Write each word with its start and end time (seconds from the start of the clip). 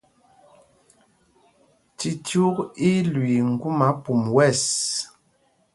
Cicyûk 1.97 2.57
í 2.91 2.91
í 2.91 2.93
lüii 3.13 3.45
ŋgúma 3.51 3.89
pum 4.03 4.21
wɛ̂ɛs. 4.35 4.63